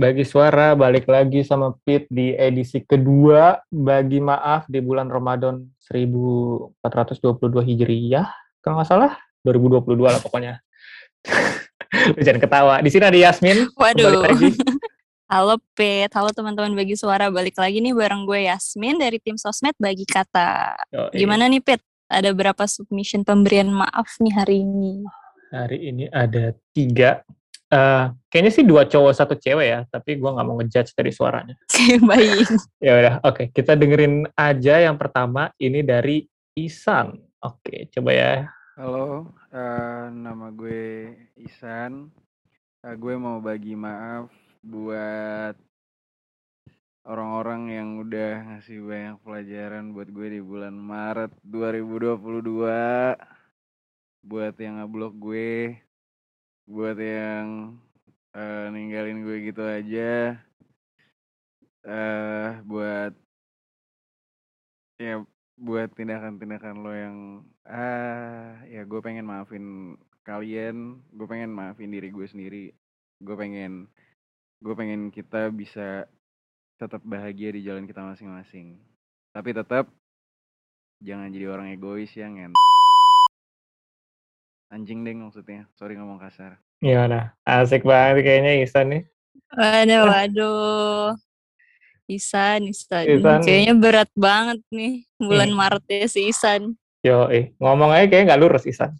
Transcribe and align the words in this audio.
Bagi 0.00 0.24
suara 0.24 0.72
balik 0.72 1.04
lagi 1.12 1.44
sama 1.44 1.76
Pit 1.84 2.08
di 2.08 2.32
edisi 2.32 2.80
kedua 2.80 3.60
bagi 3.68 4.16
maaf 4.16 4.64
di 4.64 4.80
bulan 4.80 5.12
Ramadan 5.12 5.60
1422 5.76 6.72
Hijriyah. 7.68 8.24
Kalau 8.64 8.80
nggak 8.80 8.88
salah 8.88 9.12
2022 9.44 10.00
lah 10.00 10.16
pokoknya. 10.24 10.64
Jangan 12.24 12.40
ketawa. 12.40 12.74
Di 12.80 12.88
sini 12.88 13.04
ada 13.12 13.18
Yasmin. 13.20 13.68
Waduh. 13.76 14.24
lagi. 14.24 14.56
Halo 15.30 15.60
Pit, 15.76 16.10
halo 16.16 16.32
teman-teman 16.32 16.74
bagi 16.74 16.96
suara. 16.96 17.28
Balik 17.28 17.60
lagi 17.60 17.84
nih 17.84 17.92
bareng 17.92 18.24
gue 18.24 18.50
Yasmin 18.50 18.98
dari 18.98 19.20
tim 19.22 19.36
Sosmed 19.36 19.76
Bagi 19.78 20.08
Kata. 20.08 20.80
Yoi. 20.90 21.22
Gimana 21.22 21.44
nih 21.44 21.60
Pit? 21.60 21.84
Ada 22.08 22.32
berapa 22.32 22.64
submission 22.64 23.22
pemberian 23.22 23.68
maaf 23.70 24.16
nih 24.18 24.32
hari 24.32 24.64
ini? 24.64 25.04
Hari 25.52 25.78
ini 25.92 26.08
ada 26.10 26.56
tiga. 26.74 27.20
Uh, 27.70 28.10
kayaknya 28.26 28.50
sih 28.50 28.66
dua 28.66 28.82
cowok 28.82 29.14
satu 29.14 29.38
cewek 29.38 29.66
ya, 29.70 29.80
tapi 29.86 30.18
gue 30.18 30.26
nggak 30.26 30.46
mau 30.46 30.58
ngejudge 30.58 30.90
dari 30.90 31.14
suaranya. 31.14 31.54
Oke, 31.70 32.02
baik. 32.02 32.50
ya 32.82 32.92
udah, 32.98 33.14
oke. 33.22 33.34
Okay. 33.34 33.46
Kita 33.54 33.78
dengerin 33.78 34.26
aja 34.34 34.74
yang 34.82 34.98
pertama. 34.98 35.54
Ini 35.54 35.86
dari 35.86 36.26
Isan. 36.58 37.14
Oke, 37.38 37.62
okay, 37.62 37.80
coba 37.94 38.10
ya. 38.10 38.32
Halo, 38.74 39.30
uh, 39.54 40.06
nama 40.10 40.50
gue 40.50 41.14
Isan. 41.38 42.10
Uh, 42.82 42.94
gue 42.98 43.14
mau 43.14 43.38
bagi 43.38 43.78
maaf 43.78 44.34
buat 44.66 45.54
orang-orang 47.06 47.62
yang 47.70 47.88
udah 48.02 48.32
ngasih 48.50 48.82
banyak 48.82 49.16
pelajaran 49.22 49.94
buat 49.94 50.10
gue 50.10 50.26
di 50.36 50.40
bulan 50.42 50.74
Maret 50.74 51.32
2022 51.46 53.16
buat 54.20 54.54
yang 54.60 54.84
ngeblok 54.84 55.14
gue 55.16 55.80
buat 56.70 56.94
yang 56.96 57.74
uh, 58.38 58.66
ninggalin 58.70 59.26
gue 59.26 59.50
gitu 59.50 59.66
aja 59.66 60.38
uh, 61.82 62.62
buat 62.62 63.12
ya 65.02 65.26
buat 65.58 65.90
tindakan-tindakan 65.98 66.76
lo 66.78 66.92
yang 66.94 67.16
ah 67.66 68.62
ya 68.70 68.86
gue 68.86 69.00
pengen 69.02 69.26
maafin 69.26 69.98
kalian 70.22 71.02
gue 71.10 71.26
pengen 71.26 71.50
maafin 71.50 71.90
diri 71.90 72.14
gue 72.14 72.26
sendiri 72.30 72.70
gue 73.18 73.36
pengen 73.36 73.90
gue 74.60 74.74
pengen 74.76 75.10
kita 75.10 75.50
bisa 75.50 76.06
tetap 76.80 77.04
bahagia 77.04 77.52
di 77.52 77.60
jalan 77.60 77.84
kita 77.84 78.00
masing-masing. 78.00 78.80
Tapi 79.36 79.52
tetap 79.52 79.92
jangan 81.04 81.28
jadi 81.28 81.52
orang 81.52 81.76
egois 81.76 82.08
yang 82.16 82.40
ngen 82.40 82.52
anjing 84.70 85.02
deh 85.02 85.18
maksudnya 85.18 85.66
sorry 85.74 85.98
ngomong 85.98 86.22
kasar 86.22 86.54
gimana 86.78 87.34
asik 87.42 87.82
banget 87.82 88.22
kayaknya 88.22 88.62
Isan 88.62 88.86
nih 88.94 89.02
waduh 89.50 90.02
waduh 90.06 91.10
Isan, 92.06 92.70
Isan, 92.70 93.06
Isan. 93.06 93.42
kayaknya 93.42 93.74
berat 93.74 94.10
banget 94.14 94.62
nih 94.70 95.02
bulan 95.18 95.50
hmm. 95.50 95.58
Maret 95.58 95.84
ya 95.90 96.06
si 96.06 96.30
Isan 96.30 96.78
yo 97.02 97.26
eh 97.34 97.50
ngomong 97.58 97.90
aja 97.90 98.06
kayaknya 98.06 98.34
nggak 98.34 98.42
lurus 98.46 98.64
Isan 98.70 98.94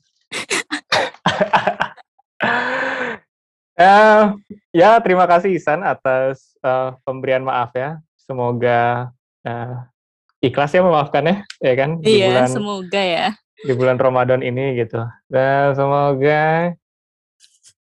Uh, 3.80 4.36
ya, 4.76 5.00
terima 5.00 5.24
kasih 5.24 5.56
Isan 5.56 5.80
atas 5.80 6.52
uh, 6.60 6.92
pemberian 7.00 7.40
maaf 7.40 7.72
ya. 7.72 7.96
Semoga 8.12 9.08
uh, 9.40 9.76
ikhlas 10.44 10.70
ya 10.76 10.84
memaafkannya, 10.84 11.48
ya 11.64 11.74
kan? 11.74 11.90
Di 11.98 12.20
iya, 12.20 12.28
bulan, 12.28 12.48
semoga 12.52 13.00
ya. 13.00 13.28
Di 13.60 13.72
bulan 13.76 14.00
Ramadan 14.00 14.40
ini 14.40 14.78
gitu. 14.78 15.00
Dan 15.28 15.76
semoga 15.76 16.74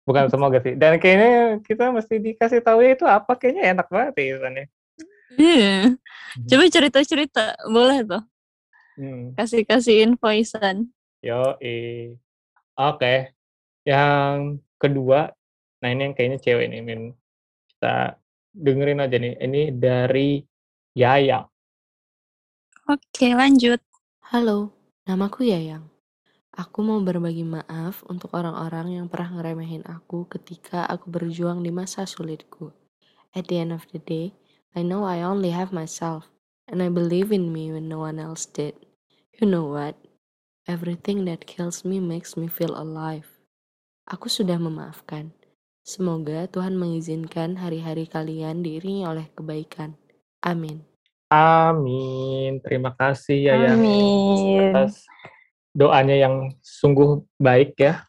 bukan 0.08 0.26
semoga 0.32 0.58
sih. 0.64 0.78
Dan 0.78 0.98
kayaknya 1.02 1.60
kita 1.66 1.92
mesti 1.92 2.16
dikasih 2.22 2.62
tahu 2.64 2.86
ya 2.86 2.92
itu 2.96 3.06
apa 3.08 3.32
kayaknya 3.36 3.64
enak 3.76 3.88
banget 3.92 4.14
ya 4.16 4.26
Isan 4.38 4.54
ya. 4.56 4.66
Iya. 5.36 5.76
Hmm. 5.92 6.48
Coba 6.48 6.64
cerita-cerita, 6.70 7.46
boleh 7.68 8.00
tuh. 8.08 8.24
Hmm. 8.96 9.36
Kasih-kasih 9.36 10.08
info 10.08 10.32
Isan. 10.32 10.92
Yo, 11.20 11.60
eh. 11.60 12.16
Oke. 12.76 13.00
Okay. 13.00 13.18
Yang 13.86 14.64
kedua 14.80 15.36
Nah 15.86 15.94
ini 15.94 16.10
yang 16.10 16.16
kayaknya 16.18 16.40
cewek 16.42 16.66
nih, 16.74 16.82
Min. 16.82 17.02
Kita 17.70 18.18
dengerin 18.58 19.06
aja 19.06 19.18
nih. 19.22 19.38
Ini 19.38 19.62
dari 19.78 20.42
Yayang. 20.98 21.46
Oke, 22.90 23.38
lanjut. 23.38 23.78
Halo, 24.34 24.74
namaku 25.06 25.54
Yayang. 25.54 25.86
Aku 26.50 26.82
mau 26.82 26.98
berbagi 26.98 27.46
maaf 27.46 28.02
untuk 28.10 28.34
orang-orang 28.34 28.98
yang 28.98 29.06
pernah 29.06 29.38
ngeremehin 29.38 29.86
aku 29.86 30.26
ketika 30.26 30.82
aku 30.90 31.14
berjuang 31.14 31.62
di 31.62 31.70
masa 31.70 32.10
sulitku. 32.10 32.74
At 33.38 33.46
the 33.46 33.62
end 33.62 33.70
of 33.70 33.86
the 33.94 34.02
day, 34.02 34.34
I 34.74 34.82
know 34.82 35.06
I 35.06 35.22
only 35.22 35.54
have 35.54 35.70
myself, 35.70 36.34
and 36.66 36.82
I 36.82 36.90
believe 36.90 37.30
in 37.30 37.54
me 37.54 37.70
when 37.70 37.86
no 37.86 38.02
one 38.02 38.18
else 38.18 38.50
did. 38.50 38.74
You 39.38 39.46
know 39.46 39.70
what? 39.70 39.94
Everything 40.66 41.30
that 41.30 41.46
kills 41.46 41.86
me 41.86 42.02
makes 42.02 42.34
me 42.34 42.50
feel 42.50 42.74
alive. 42.74 43.30
Aku 44.10 44.26
sudah 44.26 44.58
memaafkan. 44.58 45.38
Semoga 45.86 46.50
Tuhan 46.50 46.82
mengizinkan 46.82 47.62
hari-hari 47.62 48.10
kalian 48.10 48.66
diiringi 48.66 49.06
oleh 49.06 49.30
kebaikan. 49.38 50.02
Amin. 50.42 50.95
Amin. 51.30 52.62
Terima 52.62 52.94
kasih 52.94 53.50
ya 53.50 53.56
Amin. 53.74 54.72
atas 54.72 55.06
doanya 55.76 56.16
yang 56.16 56.56
sungguh 56.64 57.26
baik 57.42 57.76
ya. 57.76 58.06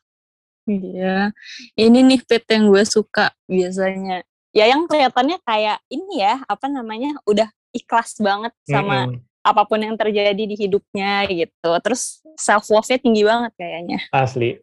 Iya. 0.67 1.31
Ini 1.79 1.99
nih 2.03 2.21
Pit 2.27 2.47
yang 2.51 2.71
gue 2.71 2.85
suka 2.87 3.35
biasanya. 3.47 4.27
Ya 4.51 4.67
yang 4.67 4.89
kelihatannya 4.89 5.39
kayak 5.45 5.79
ini 5.93 6.23
ya, 6.23 6.43
apa 6.49 6.67
namanya, 6.67 7.19
udah 7.29 7.47
ikhlas 7.77 8.17
banget 8.19 8.57
sama 8.65 9.05
mm 9.05 9.09
-hmm. 9.13 9.21
apa 9.45 9.63
pun 9.69 9.79
yang 9.79 9.95
terjadi 9.95 10.43
di 10.43 10.57
hidupnya 10.57 11.29
gitu. 11.29 11.71
Terus 11.85 12.25
self 12.41 12.67
love-nya 12.73 12.99
tinggi 12.99 13.23
banget 13.23 13.53
kayaknya. 13.55 13.99
Asli. 14.11 14.59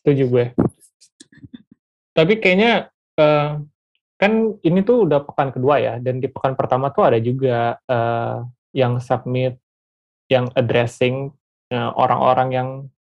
Setuju 0.00 0.24
gue. 0.28 0.46
Tapi 2.14 2.38
kayaknya 2.38 2.88
uh, 3.18 3.62
kan 4.24 4.56
ini 4.64 4.80
tuh 4.80 5.04
udah 5.04 5.20
pekan 5.20 5.52
kedua 5.52 5.76
ya, 5.76 5.94
dan 6.00 6.16
di 6.16 6.32
pekan 6.32 6.56
pertama 6.56 6.88
tuh 6.88 7.04
ada 7.04 7.20
juga 7.20 7.76
uh, 7.84 8.40
yang 8.72 8.96
submit, 8.96 9.60
yang 10.32 10.48
addressing 10.56 11.28
eh, 11.68 11.90
orang-orang 11.92 12.48
yang 12.48 12.68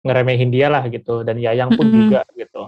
ngeremehin 0.08 0.48
dia 0.56 0.72
lah 0.72 0.88
gitu, 0.88 1.28
dan 1.28 1.36
Yayang 1.36 1.76
pun 1.76 1.84
mm 1.84 1.92
-hmm. 1.92 2.00
juga 2.08 2.22
gitu. 2.40 2.64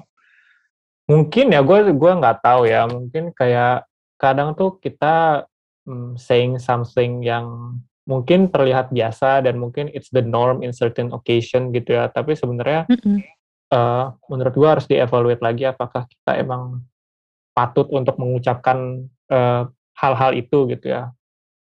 Mungkin 1.07 1.55
ya 1.55 1.63
gue 1.63 1.95
gue 1.95 2.11
nggak 2.19 2.43
tahu 2.43 2.67
ya, 2.67 2.83
mungkin 2.83 3.31
kayak 3.31 3.87
kadang 4.19 4.51
tuh 4.59 4.75
kita 4.83 5.47
um, 5.87 6.19
saying 6.19 6.59
something 6.59 7.23
yang 7.23 7.79
mungkin 8.03 8.51
terlihat 8.51 8.91
biasa 8.91 9.47
dan 9.47 9.55
mungkin 9.55 9.87
it's 9.95 10.11
the 10.11 10.19
norm 10.19 10.59
in 10.59 10.75
certain 10.75 11.15
occasion 11.15 11.71
gitu 11.71 11.95
ya, 11.95 12.11
tapi 12.11 12.35
sebenarnya 12.35 12.91
mm 12.91 12.99
-hmm 12.99 13.19
uh, 13.73 14.05
menurut 14.29 14.53
gua 14.53 14.77
harus 14.77 14.85
dievaluate 14.85 15.41
lagi 15.41 15.63
apakah 15.65 16.05
kita 16.05 16.37
emang 16.37 16.85
patut 17.53 17.87
untuk 17.93 18.17
mengucapkan 18.17 19.07
hal 19.29 19.71
hal-hal 19.93 20.31
itu 20.33 20.67
gitu 20.73 20.85
ya. 20.89 21.13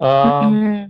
Uh. 0.00 0.88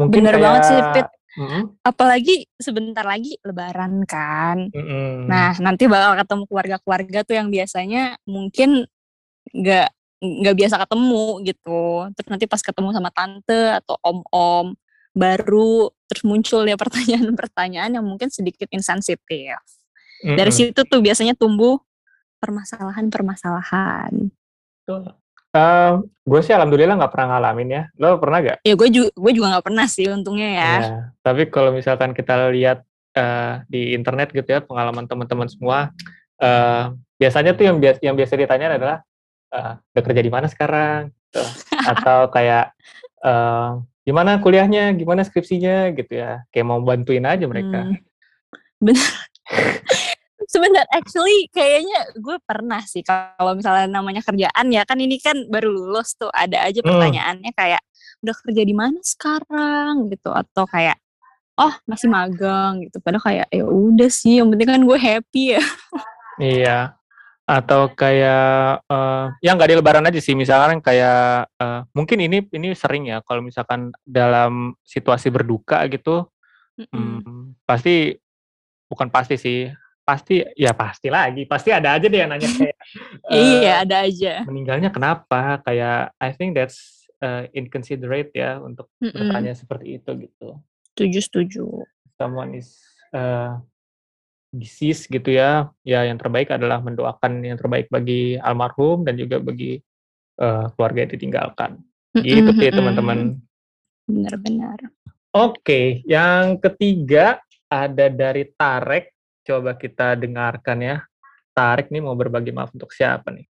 Mungkin 0.00 0.24
Bener 0.24 0.34
kayak, 0.40 0.44
banget 0.46 0.62
sih, 0.64 0.80
Pit. 0.96 1.08
Mm-hmm. 1.30 1.62
Apalagi 1.86 2.36
sebentar 2.58 3.06
lagi 3.06 3.38
Lebaran 3.46 4.02
kan. 4.02 4.66
Mm-hmm. 4.72 5.30
Nah 5.30 5.54
nanti 5.62 5.86
bakal 5.86 6.18
ketemu 6.18 6.42
keluarga-keluarga 6.50 7.18
tuh 7.22 7.34
yang 7.38 7.48
biasanya 7.52 8.18
mungkin 8.26 8.90
nggak 9.54 9.88
nggak 10.20 10.56
biasa 10.58 10.74
ketemu 10.82 11.26
gitu. 11.46 11.82
Terus 12.18 12.28
nanti 12.34 12.44
pas 12.50 12.62
ketemu 12.64 12.88
sama 12.90 13.10
tante 13.14 13.62
atau 13.78 13.94
om-om 14.02 14.74
baru 15.14 15.90
terus 16.10 16.22
muncul 16.26 16.66
ya 16.66 16.74
pertanyaan-pertanyaan 16.82 17.94
yang 17.94 18.04
mungkin 18.06 18.26
sedikit 18.32 18.66
insensitif. 18.74 19.54
Mm-hmm. 20.26 20.34
Dari 20.34 20.52
situ 20.52 20.80
tuh 20.82 20.98
biasanya 20.98 21.38
tumbuh 21.38 21.78
permasalahan-permasalahan. 22.40 24.32
Uh, 25.50 26.06
gue 26.22 26.40
sih 26.46 26.54
alhamdulillah 26.54 26.94
nggak 26.94 27.12
pernah 27.12 27.36
ngalamin 27.36 27.68
ya. 27.68 27.82
Lo 27.98 28.16
pernah 28.22 28.38
gak? 28.42 28.58
Ya 28.62 28.74
gue 28.74 28.88
juga 28.90 29.08
gue 29.12 29.32
juga 29.34 29.46
nggak 29.56 29.66
pernah 29.66 29.86
sih 29.86 30.06
untungnya 30.06 30.50
ya. 30.50 30.72
ya 30.80 30.98
tapi 31.20 31.50
kalau 31.50 31.74
misalkan 31.74 32.14
kita 32.14 32.50
lihat 32.54 32.86
uh, 33.18 33.62
di 33.66 33.92
internet 33.92 34.30
gitu 34.30 34.46
ya 34.46 34.60
pengalaman 34.62 35.10
teman-teman 35.10 35.50
semua, 35.50 35.90
uh, 36.40 36.94
biasanya 37.18 37.52
tuh 37.58 37.66
yang 37.66 37.78
biasa 37.82 37.98
yang 38.00 38.16
biasa 38.16 38.32
ditanya 38.38 38.66
adalah 38.78 38.96
uh, 39.50 39.74
udah 39.94 40.02
kerja 40.06 40.22
di 40.22 40.30
mana 40.32 40.46
sekarang, 40.46 41.10
gitu. 41.10 41.42
atau 41.98 42.30
kayak 42.30 42.72
uh, 43.26 43.82
gimana 44.06 44.38
kuliahnya, 44.38 44.94
gimana 44.94 45.26
skripsinya 45.26 45.90
gitu 45.98 46.14
ya. 46.14 46.46
Kayak 46.54 46.66
mau 46.66 46.80
bantuin 46.80 47.26
aja 47.26 47.44
mereka. 47.50 47.90
Hmm. 47.90 47.98
Bener. 48.80 49.10
sebentar 50.50 50.82
actually 50.90 51.46
kayaknya 51.54 52.10
gue 52.18 52.36
pernah 52.42 52.82
sih 52.82 53.06
kalau 53.06 53.54
misalnya 53.54 53.86
namanya 53.86 54.18
kerjaan 54.26 54.66
ya 54.74 54.82
kan 54.82 54.98
ini 54.98 55.22
kan 55.22 55.46
baru 55.46 55.70
lulus 55.70 56.18
tuh 56.18 56.26
ada 56.34 56.66
aja 56.66 56.82
hmm. 56.82 56.90
pertanyaannya 56.90 57.50
kayak 57.54 57.82
udah 58.26 58.34
kerja 58.42 58.62
di 58.66 58.74
mana 58.74 58.98
sekarang 58.98 60.10
gitu 60.10 60.34
atau 60.34 60.66
kayak 60.66 60.98
oh 61.54 61.70
masih 61.86 62.10
magang 62.10 62.82
gitu 62.82 62.98
padahal 62.98 63.22
kayak 63.22 63.46
ya 63.54 63.62
udah 63.62 64.10
sih 64.10 64.42
yang 64.42 64.50
penting 64.50 64.68
kan 64.74 64.82
gue 64.82 64.98
happy 64.98 65.44
ya 65.54 65.62
iya 66.58 66.78
atau 67.46 67.90
kayak 67.94 68.82
uh, 68.90 69.30
yang 69.42 69.54
nggak 69.54 69.70
di 69.70 69.76
lebaran 69.78 70.06
aja 70.06 70.18
sih 70.18 70.34
misalkan 70.34 70.82
kayak 70.82 71.46
uh, 71.62 71.86
mungkin 71.94 72.26
ini 72.26 72.42
ini 72.50 72.74
sering 72.74 73.06
ya 73.06 73.22
kalau 73.22 73.42
misalkan 73.42 73.94
dalam 74.02 74.74
situasi 74.82 75.30
berduka 75.30 75.82
gitu 75.86 76.26
mm 76.74 76.86
-mm. 76.90 77.18
Hmm, 77.22 77.44
pasti 77.66 78.14
bukan 78.90 79.10
pasti 79.10 79.38
sih 79.38 79.70
pasti 80.10 80.42
ya 80.58 80.74
pasti 80.74 81.06
lagi 81.06 81.46
pasti 81.46 81.70
ada 81.70 81.94
aja 81.94 82.10
deh 82.10 82.18
yang 82.18 82.34
nanya 82.34 82.50
kayak 82.58 82.76
uh, 83.30 83.34
iya 83.38 83.86
ada 83.86 84.02
aja 84.02 84.42
meninggalnya 84.42 84.90
kenapa 84.90 85.62
kayak 85.62 86.10
I 86.18 86.34
think 86.34 86.58
that's 86.58 87.06
uh, 87.22 87.46
inconsiderate 87.54 88.34
ya 88.34 88.58
untuk 88.58 88.90
mm 88.98 89.06
-mm. 89.06 89.14
bertanya 89.14 89.54
seperti 89.54 90.02
itu 90.02 90.10
gitu 90.26 90.58
setuju 90.90 91.18
setuju 91.22 91.64
someone 92.18 92.58
is 92.58 92.82
uh, 93.14 93.62
disease 94.50 95.06
gitu 95.06 95.30
ya, 95.30 95.70
ya 95.86 96.02
yang 96.04 96.18
terbaik 96.18 96.50
adalah 96.50 96.82
mendoakan 96.82 97.40
yang 97.46 97.56
terbaik 97.56 97.86
bagi 97.86 98.34
almarhum 98.42 99.06
dan 99.06 99.14
juga 99.14 99.38
bagi 99.38 99.78
uh, 100.42 100.66
keluarga 100.74 101.06
yang 101.06 101.12
ditinggalkan. 101.14 101.70
Gitu 102.18 102.50
sih 102.58 102.74
teman-teman. 102.74 103.38
Benar-benar. 104.10 104.90
Oke, 105.30 106.02
yang 106.02 106.58
ketiga 106.58 107.38
ada 107.70 108.10
dari 108.10 108.50
Tarek. 108.50 109.14
Coba 109.50 109.74
kita 109.74 110.14
dengarkan 110.14 110.78
ya. 110.78 110.96
Tarek 111.50 111.90
nih 111.90 111.98
mau 111.98 112.14
berbagi 112.14 112.54
maaf 112.54 112.70
untuk 112.70 112.94
siapa 112.94 113.34
nih? 113.34 113.50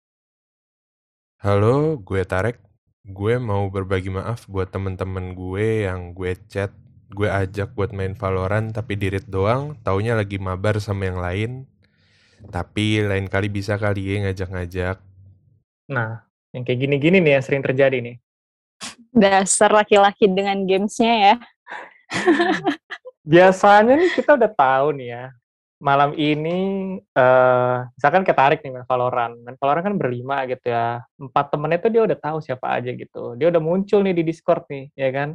Halo, 1.44 2.00
gue 2.00 2.24
Tarek. 2.24 2.56
Gue 3.04 3.36
mau 3.36 3.68
berbagi 3.68 4.08
maaf 4.08 4.48
buat 4.48 4.72
temen-temen 4.72 5.36
gue 5.36 5.84
yang 5.84 6.16
gue 6.16 6.32
chat 6.48 6.72
gue 7.12 7.28
ajak 7.28 7.76
buat 7.76 7.92
main 7.92 8.16
Valorant 8.16 8.72
tapi 8.72 8.96
dirit 8.96 9.28
doang, 9.28 9.76
taunya 9.84 10.16
lagi 10.16 10.40
mabar 10.40 10.80
sama 10.80 11.12
yang 11.12 11.20
lain. 11.20 11.50
Tapi 12.48 13.04
lain 13.04 13.28
kali 13.28 13.52
bisa 13.52 13.76
kali 13.76 14.16
ya 14.16 14.24
ngajak-ngajak. 14.24 14.96
Nah, 15.92 16.24
yang 16.56 16.64
kayak 16.64 16.88
gini-gini 16.88 17.20
nih 17.20 17.36
yang 17.36 17.44
sering 17.44 17.60
terjadi 17.60 18.00
nih. 18.00 18.16
Dasar 19.12 19.76
laki-laki 19.76 20.24
dengan 20.24 20.56
gamesnya 20.64 21.12
ya. 21.20 21.34
Biasanya 23.28 24.00
nih 24.00 24.10
kita 24.16 24.40
udah 24.40 24.48
tahu 24.56 24.96
nih 24.96 25.08
ya, 25.12 25.24
malam 25.82 26.14
ini 26.14 26.58
uh, 27.19 27.82
misalkan 27.99 28.23
ketarik 28.23 28.62
nih 28.62 28.70
main 28.70 28.87
Valorant. 28.87 29.34
Main 29.43 29.58
Valorant 29.58 29.82
kan 29.82 29.94
berlima 29.99 30.46
gitu 30.46 30.70
ya. 30.70 31.02
Empat 31.19 31.50
temennya 31.50 31.82
tuh 31.82 31.90
dia 31.90 32.02
udah 32.06 32.19
tahu 32.23 32.38
siapa 32.38 32.79
aja 32.79 32.94
gitu. 32.94 33.34
Dia 33.34 33.50
udah 33.50 33.58
muncul 33.58 34.06
nih 34.06 34.14
di 34.14 34.23
Discord 34.23 34.62
nih, 34.70 34.94
ya 34.94 35.11
kan? 35.11 35.34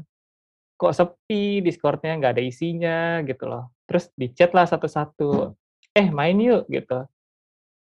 Kok 0.80 0.94
sepi 0.96 1.60
Discordnya 1.60 2.16
nggak 2.16 2.40
ada 2.40 2.44
isinya 2.44 3.20
gitu 3.28 3.44
loh. 3.44 3.76
Terus 3.84 4.08
di 4.16 4.32
chat 4.32 4.56
lah 4.56 4.64
satu-satu. 4.64 5.52
Eh 5.92 6.08
main 6.16 6.40
yuk 6.40 6.64
gitu. 6.72 7.04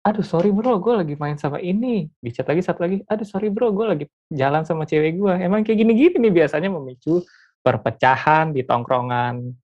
Aduh 0.03 0.27
sorry 0.27 0.51
bro 0.51 0.83
gue 0.83 0.95
lagi 1.07 1.15
main 1.15 1.39
sama 1.39 1.62
ini. 1.62 2.11
Di 2.19 2.31
chat 2.35 2.51
lagi 2.51 2.67
satu 2.67 2.83
lagi. 2.83 2.99
Aduh 3.07 3.27
sorry 3.29 3.47
bro 3.47 3.71
gue 3.71 3.87
lagi 3.87 4.05
jalan 4.27 4.67
sama 4.67 4.91
cewek 4.91 5.15
gue 5.23 5.35
emang 5.39 5.62
kayak 5.62 5.87
gini-gini 5.87 6.19
nih 6.19 6.33
biasanya 6.43 6.73
memicu 6.73 7.23
perpecahan 7.62 8.55
di 8.55 8.62
tongkrongan 8.62 9.55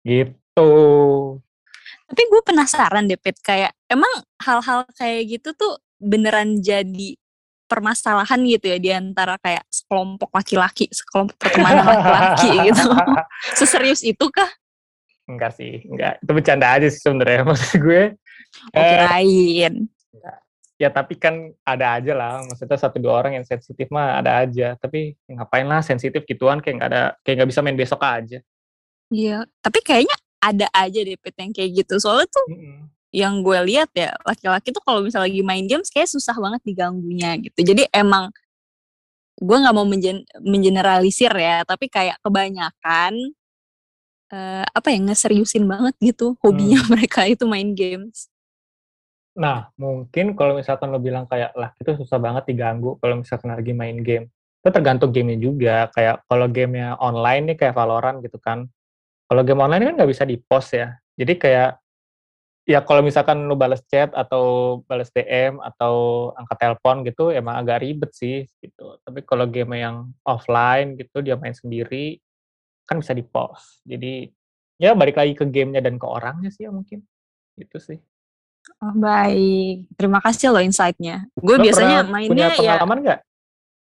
gitu 0.00 0.72
tapi 2.10 2.26
gue 2.26 2.42
penasaran 2.42 3.06
deh 3.06 3.14
Pit 3.14 3.38
kayak 3.38 3.70
emang 3.86 4.10
hal-hal 4.42 4.82
kayak 4.98 5.30
gitu 5.38 5.54
tuh 5.54 5.78
beneran 6.02 6.58
jadi 6.58 7.14
permasalahan 7.70 8.42
gitu 8.50 8.66
ya 8.66 8.78
di 8.82 8.90
antara 8.90 9.38
kayak 9.38 9.62
sekelompok 9.70 10.34
laki-laki, 10.34 10.90
sekelompok 10.90 11.38
pertemanan 11.38 11.86
laki-laki 11.86 12.50
gitu. 12.66 12.90
Seserius 13.62 14.02
itu 14.02 14.26
kah? 14.26 14.50
Enggak 15.30 15.54
sih, 15.54 15.86
enggak. 15.86 16.18
Itu 16.18 16.34
bercanda 16.34 16.66
aja 16.74 16.90
sih 16.90 16.98
sebenarnya 16.98 17.46
maksud 17.54 17.78
gue. 17.78 18.18
Oh, 18.74 18.82
kirain. 18.82 19.74
Eh, 19.86 20.38
ya 20.82 20.90
tapi 20.90 21.14
kan 21.14 21.54
ada 21.62 22.02
aja 22.02 22.12
lah, 22.18 22.42
maksudnya 22.42 22.74
satu 22.74 22.98
dua 22.98 23.22
orang 23.22 23.38
yang 23.38 23.46
sensitif 23.46 23.86
mah 23.94 24.18
ada 24.18 24.42
aja. 24.42 24.74
Tapi 24.74 25.14
ngapain 25.30 25.70
lah 25.70 25.86
sensitif 25.86 26.26
gituan 26.26 26.58
kayak 26.58 26.74
nggak 26.74 26.90
ada, 26.90 27.02
kayak 27.22 27.34
nggak 27.38 27.50
bisa 27.54 27.62
main 27.62 27.78
besok 27.78 28.02
aja. 28.02 28.42
Iya, 29.14 29.46
tapi 29.62 29.78
kayaknya 29.82 30.14
ada 30.40 30.66
aja 30.72 31.00
deh 31.04 31.16
pet 31.20 31.36
yang 31.36 31.52
kayak 31.52 31.84
gitu. 31.84 32.00
Soalnya 32.00 32.28
tuh 32.28 32.46
mm 32.48 32.58
-hmm 32.58 32.80
yang 33.10 33.42
gue 33.42 33.58
lihat 33.66 33.90
ya 33.90 34.14
laki-laki 34.22 34.70
tuh 34.70 34.82
kalau 34.86 35.02
misalnya 35.02 35.26
lagi 35.26 35.42
main 35.42 35.66
games 35.66 35.90
kayak 35.90 36.06
susah 36.06 36.34
banget 36.38 36.62
diganggunya 36.62 37.34
gitu 37.42 37.58
jadi 37.66 37.90
emang 37.90 38.30
gue 39.40 39.56
nggak 39.56 39.74
mau 39.74 39.86
menjen 39.86 40.22
mengeneralisir 40.38 41.34
ya 41.34 41.66
tapi 41.66 41.90
kayak 41.90 42.22
kebanyakan 42.22 43.34
uh, 44.30 44.62
apa 44.62 44.88
ya 44.94 44.98
ngeseriusin 45.02 45.66
banget 45.66 45.94
gitu 45.98 46.38
hobinya 46.38 46.78
hmm. 46.78 46.90
mereka 46.94 47.26
itu 47.26 47.44
main 47.50 47.74
games 47.74 48.30
nah 49.34 49.74
mungkin 49.74 50.38
kalau 50.38 50.54
misalkan 50.54 50.94
lo 50.94 51.02
bilang 51.02 51.26
kayak 51.26 51.50
lah 51.58 51.74
itu 51.82 51.90
susah 51.98 52.18
banget 52.22 52.46
diganggu 52.46 52.94
kalau 53.02 53.18
misalkan 53.18 53.50
lagi 53.50 53.74
main 53.74 53.98
game 54.06 54.30
itu 54.60 54.68
tergantung 54.70 55.10
gamenya 55.10 55.38
juga 55.40 55.76
kayak 55.90 56.28
kalau 56.30 56.46
gamenya 56.46 56.94
online 57.00 57.54
nih 57.54 57.56
kayak 57.56 57.74
Valorant 57.74 58.20
gitu 58.22 58.38
kan 58.38 58.70
kalau 59.30 59.46
game 59.46 59.62
online 59.62 59.94
kan 59.94 59.94
nggak 60.02 60.10
bisa 60.10 60.26
di 60.26 60.34
post 60.36 60.74
ya 60.74 60.98
jadi 61.14 61.32
kayak 61.38 61.70
ya 62.70 62.78
kalau 62.86 63.02
misalkan 63.02 63.50
lu 63.50 63.58
balas 63.58 63.82
chat 63.90 64.14
atau 64.14 64.78
balas 64.86 65.10
DM 65.10 65.58
atau 65.58 66.30
angkat 66.38 66.56
telepon 66.62 67.02
gitu 67.02 67.34
emang 67.34 67.58
agak 67.58 67.82
ribet 67.82 68.14
sih 68.14 68.46
gitu. 68.62 68.94
Tapi 69.02 69.26
kalau 69.26 69.50
game 69.50 69.74
yang 69.74 70.14
offline 70.22 70.94
gitu 70.94 71.18
dia 71.18 71.34
main 71.34 71.50
sendiri 71.50 72.22
kan 72.86 73.02
bisa 73.02 73.10
di 73.10 73.26
pause. 73.26 73.82
Jadi 73.82 74.30
ya 74.78 74.94
balik 74.94 75.18
lagi 75.18 75.34
ke 75.34 75.42
gamenya 75.50 75.82
dan 75.82 75.98
ke 75.98 76.06
orangnya 76.06 76.54
sih 76.54 76.68
ya 76.68 76.70
mungkin. 76.70 77.02
Itu 77.58 77.82
sih. 77.82 77.98
Oh, 78.78 78.94
baik. 78.94 79.88
Terima 79.96 80.20
kasih 80.20 80.52
loh 80.52 80.62
insight-nya. 80.62 81.26
Gue 81.34 81.56
biasanya 81.58 82.04
mainnya 82.06 82.28
punya 82.28 82.46
ya 82.52 82.56
pengalaman? 82.56 82.98
Ya, 83.02 83.16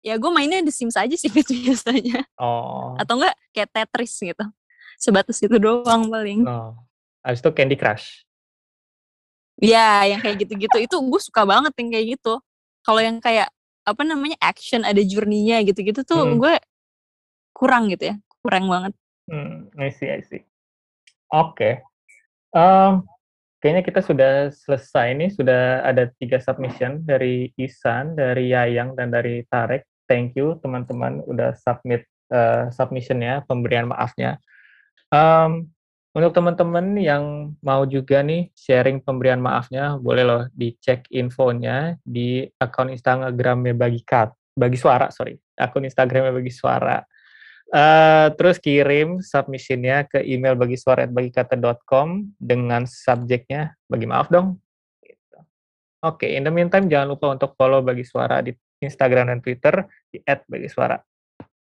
ya 0.04 0.14
gue 0.20 0.30
mainnya 0.30 0.60
The 0.62 0.72
Sims 0.72 0.94
aja 1.00 1.16
sih 1.16 1.32
biasanya. 1.66 2.28
Oh. 2.36 2.94
Atau 3.00 3.18
enggak 3.18 3.34
kayak 3.56 3.72
Tetris 3.72 4.14
gitu. 4.20 4.44
Sebatas 5.00 5.40
itu 5.40 5.56
doang 5.56 6.12
paling. 6.12 6.44
No. 6.44 6.76
Habis 7.24 7.40
itu 7.40 7.50
Candy 7.56 7.76
Crush. 7.80 8.28
Iya, 9.60 10.16
yang 10.16 10.20
kayak 10.20 10.44
gitu-gitu 10.44 10.76
itu 10.80 10.96
gue 10.96 11.20
suka 11.20 11.44
banget 11.44 11.72
yang 11.76 11.88
kayak 11.92 12.06
gitu. 12.16 12.34
Kalau 12.80 13.00
yang 13.00 13.20
kayak 13.20 13.48
apa 13.84 14.02
namanya 14.04 14.36
action 14.40 14.84
ada 14.84 15.00
journey-nya 15.00 15.64
gitu-gitu 15.64 16.04
tuh 16.04 16.24
hmm. 16.24 16.36
gue 16.40 16.54
kurang 17.52 17.92
gitu 17.92 18.12
ya, 18.12 18.16
kurang 18.40 18.68
banget. 18.68 18.92
Hmm, 19.28 19.68
I 19.76 19.92
see, 19.92 20.08
I 20.08 20.24
see. 20.24 20.44
Oke, 21.30 21.54
okay. 21.54 21.72
um, 22.56 23.06
kayaknya 23.62 23.86
kita 23.86 24.00
sudah 24.02 24.32
selesai 24.50 25.14
nih, 25.14 25.30
sudah 25.30 25.84
ada 25.86 26.10
tiga 26.18 26.42
submission 26.42 27.04
dari 27.06 27.54
Isan, 27.54 28.18
dari 28.18 28.50
Yayang, 28.50 28.98
dan 28.98 29.14
dari 29.14 29.46
Tarek. 29.46 29.86
Thank 30.10 30.34
you 30.34 30.58
teman-teman 30.58 31.22
udah 31.28 31.54
submit 31.54 32.02
uh, 32.34 32.66
submissionnya, 32.74 33.46
pemberian 33.46 33.92
maafnya. 33.92 34.42
Um, 35.10 35.70
untuk 36.10 36.34
teman-teman 36.34 36.98
yang 36.98 37.54
mau 37.62 37.86
juga 37.86 38.18
nih 38.26 38.50
sharing 38.58 38.98
pemberian 38.98 39.38
maafnya, 39.38 39.94
boleh 39.94 40.26
loh 40.26 40.42
dicek 40.50 41.06
infonya 41.14 41.94
di 42.02 42.42
akun 42.58 42.90
Instagramnya 42.90 43.78
bagi 43.78 44.02
kat, 44.02 44.34
bagi 44.58 44.74
suara, 44.74 45.06
sorry, 45.14 45.38
akun 45.54 45.86
Instagramnya 45.86 46.34
bagi 46.34 46.50
suara. 46.50 46.98
Uh, 47.70 48.34
terus 48.34 48.58
kirim 48.58 49.22
submissionnya 49.22 50.02
ke 50.10 50.18
email 50.26 50.58
bagi 50.58 50.74
suara 50.74 51.06
bagikata.com 51.06 52.34
dengan 52.34 52.82
subjeknya 52.82 53.78
bagi 53.86 54.10
maaf 54.10 54.26
dong. 54.26 54.58
Gitu. 54.98 55.38
Oke, 56.02 56.26
okay, 56.26 56.30
in 56.34 56.42
the 56.42 56.50
meantime 56.50 56.90
jangan 56.90 57.14
lupa 57.14 57.30
untuk 57.30 57.54
follow 57.54 57.78
bagi 57.86 58.02
suara 58.02 58.42
di 58.42 58.50
Instagram 58.82 59.30
dan 59.30 59.38
Twitter 59.38 59.86
di 60.10 60.18
@bagisuara. 60.26 60.98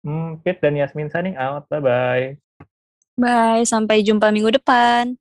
Hmm, 0.05 0.37
Pit 0.45 0.61
dan 0.61 0.77
Yasmin 0.77 1.09
signing 1.09 1.33
out. 1.33 1.65
Bye 1.65 1.81
bye. 1.81 2.44
Bye, 3.15 3.63
sampai 3.63 4.03
jumpa 4.03 4.27
minggu 4.35 4.51
depan. 4.59 5.15